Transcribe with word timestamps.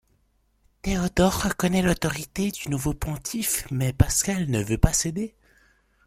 Théodore 0.81 1.43
reconnaît 1.43 1.83
l'autorité 1.83 2.49
du 2.49 2.69
nouveau 2.69 2.95
Pontife 2.95 3.67
mais 3.69 3.93
Pascal 3.93 4.49
ne 4.49 4.63
veut 4.63 4.79
pas 4.79 4.93
céder. 4.93 5.35